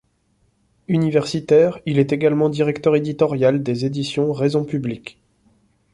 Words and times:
Universitaire, 0.87 1.77
il 1.85 1.99
est 1.99 2.11
également 2.11 2.49
directeur 2.49 2.95
éditorial 2.95 3.61
des 3.61 3.85
Editions 3.85 4.33
Raison 4.33 4.65
publique. 4.65 5.19